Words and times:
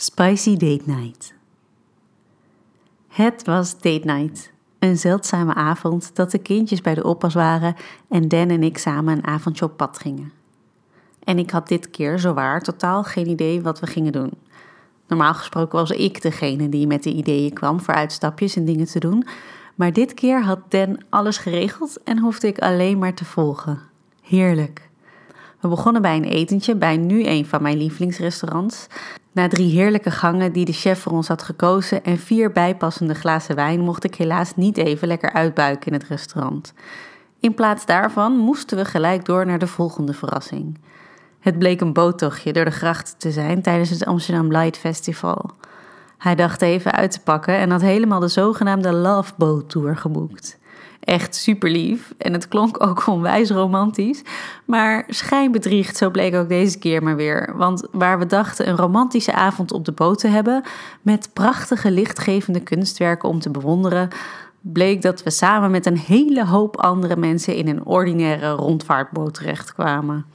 Spicy 0.00 0.56
Date 0.56 0.82
Night. 0.84 1.34
Het 3.08 3.44
was 3.44 3.78
date 3.80 4.04
night. 4.04 4.52
Een 4.78 4.96
zeldzame 4.96 5.54
avond 5.54 6.10
dat 6.14 6.30
de 6.30 6.38
kindjes 6.38 6.80
bij 6.80 6.94
de 6.94 7.04
oppas 7.04 7.34
waren 7.34 7.74
en 8.08 8.28
Dan 8.28 8.48
en 8.48 8.62
ik 8.62 8.78
samen 8.78 9.16
een 9.16 9.26
avondje 9.26 9.64
op 9.64 9.76
pad 9.76 9.98
gingen. 9.98 10.32
En 11.24 11.38
ik 11.38 11.50
had 11.50 11.68
dit 11.68 11.90
keer 11.90 12.18
zowaar 12.18 12.62
totaal 12.62 13.04
geen 13.04 13.28
idee 13.28 13.62
wat 13.62 13.80
we 13.80 13.86
gingen 13.86 14.12
doen. 14.12 14.30
Normaal 15.06 15.34
gesproken 15.34 15.78
was 15.78 15.90
ik 15.90 16.22
degene 16.22 16.68
die 16.68 16.86
met 16.86 17.02
de 17.02 17.12
ideeën 17.12 17.52
kwam 17.52 17.80
voor 17.80 17.94
uitstapjes 17.94 18.56
en 18.56 18.64
dingen 18.64 18.86
te 18.86 18.98
doen, 18.98 19.26
maar 19.74 19.92
dit 19.92 20.14
keer 20.14 20.42
had 20.42 20.60
Dan 20.68 21.00
alles 21.08 21.38
geregeld 21.38 22.02
en 22.02 22.18
hoefde 22.18 22.46
ik 22.46 22.58
alleen 22.58 22.98
maar 22.98 23.14
te 23.14 23.24
volgen. 23.24 23.80
Heerlijk. 24.22 24.87
We 25.60 25.68
begonnen 25.68 26.02
bij 26.02 26.16
een 26.16 26.24
etentje 26.24 26.74
bij 26.74 26.96
nu 26.96 27.26
een 27.26 27.46
van 27.46 27.62
mijn 27.62 27.76
lievelingsrestaurants. 27.76 28.86
Na 29.32 29.48
drie 29.48 29.70
heerlijke 29.70 30.10
gangen 30.10 30.52
die 30.52 30.64
de 30.64 30.72
chef 30.72 31.00
voor 31.00 31.12
ons 31.12 31.28
had 31.28 31.42
gekozen 31.42 32.04
en 32.04 32.18
vier 32.18 32.52
bijpassende 32.52 33.14
glazen 33.14 33.54
wijn 33.54 33.80
mocht 33.80 34.04
ik 34.04 34.14
helaas 34.14 34.56
niet 34.56 34.76
even 34.76 35.08
lekker 35.08 35.32
uitbuiken 35.32 35.86
in 35.86 35.92
het 35.92 36.08
restaurant. 36.08 36.72
In 37.40 37.54
plaats 37.54 37.86
daarvan 37.86 38.36
moesten 38.36 38.76
we 38.76 38.84
gelijk 38.84 39.24
door 39.24 39.46
naar 39.46 39.58
de 39.58 39.66
volgende 39.66 40.12
verrassing. 40.12 40.78
Het 41.40 41.58
bleek 41.58 41.80
een 41.80 41.92
boottochtje 41.92 42.52
door 42.52 42.64
de 42.64 42.70
grachten 42.70 43.18
te 43.18 43.32
zijn 43.32 43.62
tijdens 43.62 43.90
het 43.90 44.04
Amsterdam 44.04 44.52
Light 44.52 44.76
Festival. 44.76 45.50
Hij 46.18 46.34
dacht 46.34 46.62
even 46.62 46.92
uit 46.92 47.10
te 47.10 47.20
pakken 47.20 47.56
en 47.56 47.70
had 47.70 47.80
helemaal 47.80 48.20
de 48.20 48.28
zogenaamde 48.28 48.92
Love 48.92 49.32
Boat 49.36 49.70
Tour 49.70 49.96
geboekt 49.96 50.58
echt 51.00 51.34
super 51.34 51.70
lief. 51.70 52.14
En 52.18 52.32
het 52.32 52.48
klonk 52.48 52.86
ook 52.86 53.06
onwijs 53.06 53.50
romantisch. 53.50 54.22
Maar 54.64 55.04
schijnbedriegt, 55.08 55.96
zo 55.96 56.10
bleek 56.10 56.34
ook 56.34 56.48
deze 56.48 56.78
keer 56.78 57.02
maar 57.02 57.16
weer. 57.16 57.52
Want 57.56 57.86
waar 57.92 58.18
we 58.18 58.26
dachten 58.26 58.68
een 58.68 58.76
romantische 58.76 59.32
avond 59.32 59.72
op 59.72 59.84
de 59.84 59.92
boot 59.92 60.18
te 60.18 60.28
hebben, 60.28 60.62
met 61.02 61.30
prachtige 61.32 61.90
lichtgevende 61.90 62.60
kunstwerken 62.60 63.28
om 63.28 63.40
te 63.40 63.50
bewonderen, 63.50 64.08
bleek 64.60 65.02
dat 65.02 65.22
we 65.22 65.30
samen 65.30 65.70
met 65.70 65.86
een 65.86 65.98
hele 65.98 66.46
hoop 66.46 66.76
andere 66.76 67.16
mensen 67.16 67.54
in 67.54 67.68
een 67.68 67.84
ordinaire 67.84 68.50
rondvaartboot 68.50 69.34
terechtkwamen. 69.34 70.26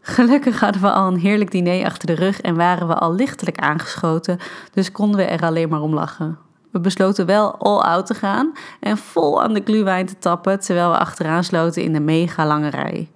Gelukkig 0.00 0.60
hadden 0.60 0.82
we 0.82 0.90
al 0.90 1.06
een 1.06 1.18
heerlijk 1.18 1.50
diner 1.50 1.84
achter 1.84 2.06
de 2.06 2.14
rug 2.14 2.40
en 2.40 2.56
waren 2.56 2.88
we 2.88 2.94
al 2.94 3.14
lichtelijk 3.14 3.58
aangeschoten, 3.58 4.38
dus 4.72 4.92
konden 4.92 5.16
we 5.16 5.24
er 5.24 5.42
alleen 5.42 5.68
maar 5.68 5.80
om 5.80 5.94
lachen. 5.94 6.38
We 6.72 6.80
besloten 6.80 7.26
wel 7.26 7.56
all-out 7.56 8.06
te 8.06 8.14
gaan 8.14 8.52
en 8.80 8.96
vol 8.96 9.42
aan 9.42 9.52
de 9.52 9.62
gluwijn 9.64 10.06
te 10.06 10.18
tappen 10.18 10.60
terwijl 10.60 10.90
we 10.90 10.98
achteraan 10.98 11.44
sloten 11.44 11.82
in 11.82 11.92
de 11.92 12.00
mega 12.00 12.46
lange 12.46 12.68
rij. 12.68 13.10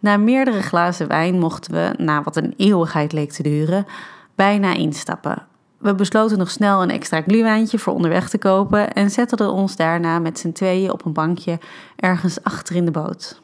Na 0.00 0.16
meerdere 0.16 0.62
glazen 0.62 1.08
wijn 1.08 1.38
mochten 1.38 1.72
we, 1.72 1.94
na 1.96 2.22
wat 2.22 2.36
een 2.36 2.54
eeuwigheid 2.56 3.12
leek 3.12 3.32
te 3.32 3.42
duren, 3.42 3.86
bijna 4.34 4.74
instappen. 4.74 5.46
We 5.78 5.94
besloten 5.94 6.38
nog 6.38 6.50
snel 6.50 6.82
een 6.82 6.90
extra 6.90 7.22
gluwijntje 7.22 7.78
voor 7.78 7.94
onderweg 7.94 8.28
te 8.28 8.38
kopen 8.38 8.92
en 8.92 9.10
zetten 9.10 9.50
ons 9.50 9.76
daarna 9.76 10.18
met 10.18 10.38
z'n 10.38 10.52
tweeën 10.52 10.92
op 10.92 11.04
een 11.04 11.12
bankje 11.12 11.58
ergens 11.96 12.42
achter 12.42 12.76
in 12.76 12.84
de 12.84 12.90
boot. 12.90 13.42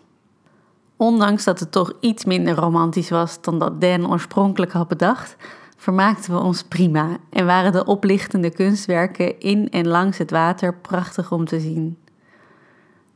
Ondanks 0.97 1.45
dat 1.45 1.61
het 1.61 1.73
toch 1.73 1.93
iets 2.01 2.25
minder 2.25 2.55
romantisch 2.55 3.11
was 3.11 3.41
dan 3.41 3.59
dat 3.59 3.81
Dan 3.81 4.11
oorspronkelijk 4.11 4.73
had 4.73 4.89
bedacht, 4.89 5.37
vermaakten 5.81 6.33
we 6.33 6.41
ons 6.41 6.63
prima 6.63 7.17
en 7.31 7.47
waren 7.47 7.73
de 7.73 7.85
oplichtende 7.85 8.51
kunstwerken 8.51 9.41
in 9.41 9.71
en 9.71 9.87
langs 9.87 10.19
het 10.19 10.31
water 10.31 10.75
prachtig 10.75 11.33
om 11.33 11.45
te 11.45 11.61
zien. 11.61 11.99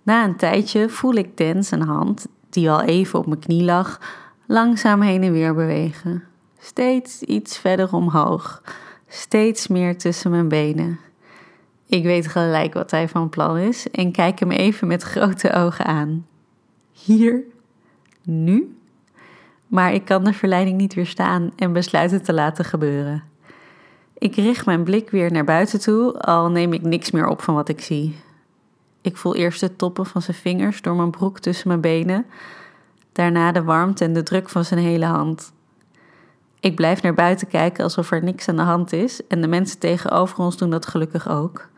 Na 0.03 0.25
een 0.25 0.37
tijdje 0.37 0.89
voel 0.89 1.15
ik 1.15 1.37
Dan 1.37 1.65
zijn 1.65 1.83
hand, 1.83 2.27
die 2.51 2.71
al 2.71 2.83
even 2.83 3.19
op 3.19 3.27
mijn 3.27 3.41
knie 3.41 3.65
lag, 3.65 4.01
langzaam 4.47 5.01
heen 5.01 5.23
en 5.23 5.33
weer 5.33 5.55
bewegen. 5.55 6.25
Steeds 6.59 7.23
iets 7.23 7.59
verder 7.59 7.93
omhoog, 7.93 8.63
steeds 9.09 9.67
meer 9.67 9.99
tussen 9.99 10.31
mijn 10.31 10.49
benen. 10.49 10.99
Ik 11.87 12.03
weet 12.03 12.27
gelijk 12.27 12.75
wat 12.75 12.91
hij 12.91 13.09
van 13.09 13.29
plan 13.29 13.57
is 13.59 13.91
en 13.91 14.13
kijk 14.13 14.39
hem 14.39 14.51
even 14.51 14.87
met 14.87 15.03
grote 15.03 15.53
ogen 15.53 15.85
aan. 15.85 16.27
Hier? 16.93 17.41
Nu? 18.23 18.77
Maar 19.75 19.93
ik 19.93 20.05
kan 20.05 20.25
de 20.25 20.33
verleiding 20.33 20.77
niet 20.77 20.95
weerstaan 20.95 21.53
en 21.57 21.73
besluit 21.73 22.11
het 22.11 22.25
te 22.25 22.33
laten 22.33 22.65
gebeuren. 22.65 23.23
Ik 24.19 24.35
richt 24.35 24.67
mijn 24.67 24.85
blik 24.85 25.11
weer 25.11 25.33
naar 25.33 25.45
buiten 25.45 25.81
toe, 25.81 26.21
al 26.21 26.51
neem 26.51 26.73
ik 26.73 26.83
niks 26.83 27.11
meer 27.11 27.27
op 27.27 27.43
van 27.43 27.55
wat 27.55 27.69
ik 27.69 27.81
zie. 27.81 28.17
Ik 29.01 29.17
voel 29.17 29.35
eerst 29.35 29.61
de 29.61 29.77
toppen 29.77 30.07
van 30.07 30.23
zijn 30.23 30.37
vingers 30.37 30.83
door 30.83 30.95
mijn 30.95 31.11
broek 31.11 31.39
tussen 31.39 31.69
mijn 31.69 31.81
benen, 31.81 32.27
daarna 33.13 33.53
de 33.53 33.63
warmte 33.63 34.05
en 34.05 34.13
de 34.13 34.23
druk 34.23 34.49
van 34.49 34.65
zijn 34.65 34.81
hele 34.81 35.05
hand. 35.05 35.53
Ik 36.61 36.75
blijf 36.75 37.03
naar 37.03 37.15
buiten 37.15 37.49
kijken 37.49 37.85
alsof 37.85 38.11
er 38.11 38.23
niks 38.23 38.49
aan 38.49 38.57
de 38.57 38.63
hand 38.63 38.93
is 38.93 39.27
en 39.27 39.41
de 39.41 39.49
mensen 39.49 39.79
tegenover 39.79 40.39
ons 40.39 40.57
doen 40.57 40.71
dat 40.71 40.87
gelukkig 40.87 41.29
ook. 41.29 41.69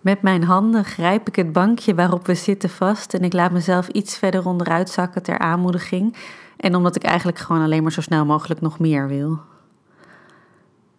Met 0.00 0.22
mijn 0.22 0.44
handen 0.44 0.84
grijp 0.84 1.28
ik 1.28 1.36
het 1.36 1.52
bankje 1.52 1.94
waarop 1.94 2.26
we 2.26 2.34
zitten 2.34 2.70
vast 2.70 3.14
en 3.14 3.24
ik 3.24 3.32
laat 3.32 3.52
mezelf 3.52 3.88
iets 3.88 4.18
verder 4.18 4.46
onderuit 4.46 4.90
zakken 4.90 5.22
ter 5.22 5.38
aanmoediging 5.38 6.16
en 6.58 6.74
omdat 6.74 6.96
ik 6.96 7.02
eigenlijk 7.02 7.38
gewoon 7.38 7.62
alleen 7.62 7.82
maar 7.82 7.92
zo 7.92 8.00
snel 8.00 8.24
mogelijk 8.24 8.60
nog 8.60 8.78
meer 8.78 9.08
wil. 9.08 9.38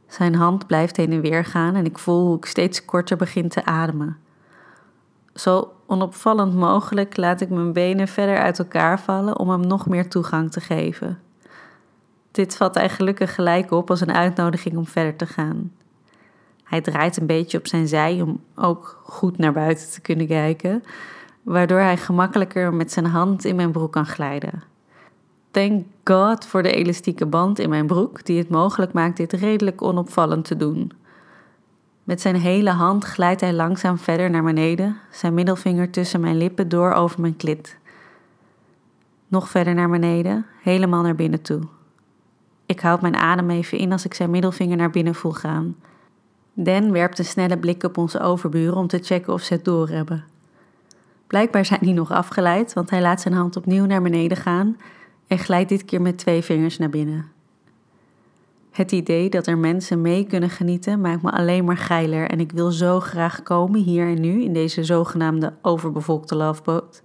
Zijn 0.07 0.35
hand 0.35 0.67
blijft 0.67 0.97
heen 0.97 1.11
en 1.11 1.21
weer 1.21 1.45
gaan 1.45 1.75
en 1.75 1.85
ik 1.85 1.97
voel 1.97 2.25
hoe 2.25 2.37
ik 2.37 2.45
steeds 2.45 2.85
korter 2.85 3.17
begin 3.17 3.49
te 3.49 3.65
ademen. 3.65 4.17
Zo 5.33 5.71
onopvallend 5.85 6.53
mogelijk 6.55 7.17
laat 7.17 7.41
ik 7.41 7.49
mijn 7.49 7.73
benen 7.73 8.07
verder 8.07 8.37
uit 8.37 8.59
elkaar 8.59 8.99
vallen 8.99 9.39
om 9.39 9.49
hem 9.49 9.67
nog 9.67 9.87
meer 9.87 10.09
toegang 10.09 10.51
te 10.51 10.61
geven. 10.61 11.19
Dit 12.31 12.55
vat 12.55 12.75
hij 12.75 12.89
gelukkig 12.89 13.35
gelijk 13.35 13.71
op 13.71 13.89
als 13.89 14.01
een 14.01 14.13
uitnodiging 14.13 14.77
om 14.77 14.87
verder 14.87 15.15
te 15.15 15.25
gaan. 15.25 15.71
Hij 16.63 16.81
draait 16.81 17.17
een 17.17 17.25
beetje 17.25 17.57
op 17.57 17.67
zijn 17.67 17.87
zij 17.87 18.21
om 18.21 18.43
ook 18.55 19.01
goed 19.03 19.37
naar 19.37 19.53
buiten 19.53 19.89
te 19.89 20.01
kunnen 20.01 20.27
kijken, 20.27 20.83
waardoor 21.41 21.79
hij 21.79 21.97
gemakkelijker 21.97 22.73
met 22.73 22.91
zijn 22.91 23.05
hand 23.05 23.45
in 23.45 23.55
mijn 23.55 23.71
broek 23.71 23.91
kan 23.91 24.05
glijden. 24.05 24.68
Thank 25.51 25.85
God 26.03 26.45
voor 26.45 26.63
de 26.63 26.71
elastieke 26.71 27.25
band 27.25 27.59
in 27.59 27.69
mijn 27.69 27.87
broek, 27.87 28.25
die 28.25 28.37
het 28.37 28.49
mogelijk 28.49 28.93
maakt 28.93 29.17
dit 29.17 29.33
redelijk 29.33 29.81
onopvallend 29.81 30.45
te 30.45 30.57
doen. 30.57 30.91
Met 32.03 32.21
zijn 32.21 32.35
hele 32.35 32.69
hand 32.69 33.03
glijdt 33.03 33.41
hij 33.41 33.53
langzaam 33.53 33.97
verder 33.97 34.29
naar 34.29 34.43
beneden, 34.43 34.97
zijn 35.11 35.33
middelvinger 35.33 35.89
tussen 35.89 36.19
mijn 36.19 36.37
lippen 36.37 36.69
door 36.69 36.91
over 36.91 37.21
mijn 37.21 37.35
klit. 37.35 37.77
Nog 39.27 39.49
verder 39.49 39.73
naar 39.73 39.89
beneden, 39.89 40.45
helemaal 40.61 41.01
naar 41.01 41.15
binnen 41.15 41.41
toe. 41.41 41.61
Ik 42.65 42.79
houd 42.79 43.01
mijn 43.01 43.15
adem 43.15 43.49
even 43.49 43.77
in 43.77 43.91
als 43.91 44.05
ik 44.05 44.13
zijn 44.13 44.29
middelvinger 44.29 44.77
naar 44.77 44.89
binnen 44.89 45.15
voel 45.15 45.31
gaan. 45.31 45.75
Dan 46.53 46.91
werpt 46.91 47.19
een 47.19 47.25
snelle 47.25 47.57
blik 47.57 47.83
op 47.83 47.97
onze 47.97 48.19
overburen 48.19 48.77
om 48.77 48.87
te 48.87 48.99
checken 49.01 49.33
of 49.33 49.41
ze 49.41 49.53
het 49.53 49.65
doorhebben. 49.65 50.23
Blijkbaar 51.27 51.65
zijn 51.65 51.79
die 51.81 51.93
nog 51.93 52.11
afgeleid, 52.11 52.73
want 52.73 52.89
hij 52.89 53.01
laat 53.01 53.21
zijn 53.21 53.33
hand 53.33 53.57
opnieuw 53.57 53.85
naar 53.85 54.01
beneden 54.01 54.37
gaan 54.37 54.77
en 55.29 55.39
glijdt 55.39 55.69
dit 55.69 55.85
keer 55.85 56.01
met 56.01 56.17
twee 56.17 56.41
vingers 56.41 56.77
naar 56.77 56.89
binnen. 56.89 57.25
Het 58.71 58.91
idee 58.91 59.29
dat 59.29 59.47
er 59.47 59.57
mensen 59.57 60.01
mee 60.01 60.25
kunnen 60.25 60.49
genieten 60.49 61.01
maakt 61.01 61.21
me 61.21 61.31
alleen 61.31 61.65
maar 61.65 61.77
geiler 61.77 62.29
en 62.29 62.39
ik 62.39 62.51
wil 62.51 62.71
zo 62.71 62.99
graag 62.99 63.43
komen 63.43 63.79
hier 63.79 64.07
en 64.07 64.21
nu 64.21 64.43
in 64.43 64.53
deze 64.53 64.83
zogenaamde 64.83 65.53
overbevolkte 65.61 66.35
loveboat. 66.35 67.01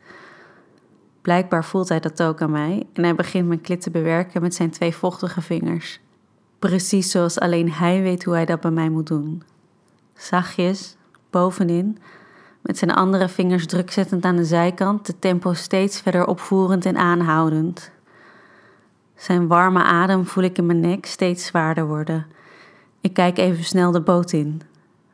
Blijkbaar 1.22 1.64
voelt 1.64 1.88
hij 1.88 2.00
dat 2.00 2.22
ook 2.22 2.42
aan 2.42 2.50
mij 2.50 2.86
en 2.92 3.02
hij 3.02 3.14
begint 3.14 3.48
mijn 3.48 3.60
klit 3.60 3.80
te 3.80 3.90
bewerken 3.90 4.42
met 4.42 4.54
zijn 4.54 4.70
twee 4.70 4.94
vochtige 4.94 5.40
vingers. 5.40 6.00
Precies 6.58 7.10
zoals 7.10 7.38
alleen 7.40 7.72
hij 7.72 8.02
weet 8.02 8.24
hoe 8.24 8.34
hij 8.34 8.44
dat 8.44 8.60
bij 8.60 8.70
mij 8.70 8.88
moet 8.88 9.06
doen. 9.06 9.42
Zachtjes, 10.14 10.96
bovenin, 11.30 11.98
met 12.62 12.78
zijn 12.78 12.92
andere 12.92 13.28
vingers 13.28 13.66
druk 13.66 13.90
zettend 13.90 14.24
aan 14.24 14.36
de 14.36 14.44
zijkant, 14.44 15.06
de 15.06 15.18
tempo 15.18 15.52
steeds 15.52 16.00
verder 16.00 16.26
opvoerend 16.26 16.84
en 16.86 16.96
aanhoudend. 16.96 17.92
Zijn 19.16 19.47
warme 19.47 19.82
adem 19.82 20.26
voel 20.26 20.44
ik 20.44 20.58
in 20.58 20.66
mijn 20.66 20.80
nek 20.80 21.06
steeds 21.06 21.47
zwaarder 21.47 21.86
worden. 21.86 22.26
Ik 23.00 23.12
kijk 23.12 23.38
even 23.38 23.64
snel 23.64 23.90
de 23.90 24.00
boot 24.00 24.32
in, 24.32 24.61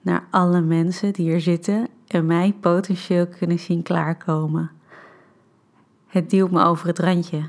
naar 0.00 0.25
alle 0.31 0.61
mensen 0.61 1.12
die 1.12 1.31
hier 1.31 1.41
zitten 1.41 1.88
en 2.06 2.26
mij 2.26 2.55
potentieel 2.61 3.26
kunnen 3.26 3.58
zien 3.58 3.82
klaarkomen. 3.82 4.70
Het 6.06 6.31
duwt 6.31 6.50
me 6.50 6.64
over 6.64 6.87
het 6.87 6.99
randje. 6.99 7.43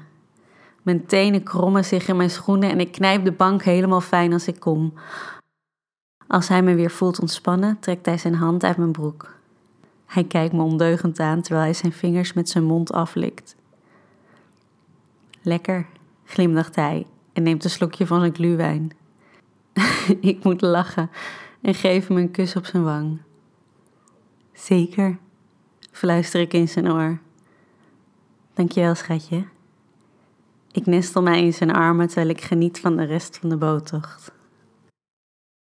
Mijn 0.81 1.05
tenen 1.05 1.43
krommen 1.43 1.85
zich 1.85 2.07
in 2.07 2.17
mijn 2.17 2.29
schoenen 2.29 2.69
en 2.69 2.79
ik 2.79 2.91
knijp 2.91 3.23
de 3.23 3.31
bank 3.31 3.63
helemaal 3.63 4.01
fijn 4.01 4.33
als 4.33 4.47
ik 4.47 4.59
kom. 4.59 4.93
Als 6.27 6.47
hij 6.47 6.63
me 6.63 6.75
weer 6.75 6.91
voelt 6.91 7.19
ontspannen, 7.19 7.79
trekt 7.79 8.05
hij 8.05 8.17
zijn 8.17 8.35
hand 8.35 8.63
uit 8.63 8.77
mijn 8.77 8.91
broek. 8.91 9.33
Hij 10.05 10.23
kijkt 10.23 10.53
me 10.53 10.61
ondeugend 10.61 11.19
aan 11.19 11.41
terwijl 11.41 11.63
hij 11.65 11.73
zijn 11.73 11.91
vingers 11.91 12.33
met 12.33 12.49
zijn 12.49 12.63
mond 12.63 12.91
aflikt. 12.91 13.55
Lekker, 15.41 15.85
glimlacht 16.31 16.75
hij 16.75 17.05
en 17.33 17.43
neemt 17.43 17.63
een 17.63 17.69
slokje 17.69 18.07
van 18.07 18.19
zijn 18.19 18.35
gluwijn. 18.35 18.91
ik 20.31 20.43
moet 20.43 20.61
lachen 20.61 21.09
en 21.61 21.73
geef 21.73 22.07
hem 22.07 22.17
een 22.17 22.31
kus 22.31 22.55
op 22.55 22.65
zijn 22.65 22.83
wang. 22.83 23.21
Zeker, 24.53 25.17
fluister 25.91 26.41
ik 26.41 26.53
in 26.53 26.67
zijn 26.67 26.91
oor. 26.91 27.19
Dankjewel, 28.53 28.95
schatje. 28.95 29.45
Ik 30.71 30.85
nestel 30.85 31.21
mij 31.21 31.43
in 31.43 31.53
zijn 31.53 31.71
armen 31.71 32.07
terwijl 32.07 32.29
ik 32.29 32.41
geniet 32.41 32.79
van 32.79 32.95
de 32.95 33.03
rest 33.03 33.37
van 33.37 33.49
de 33.49 33.57
boottocht. 33.57 34.31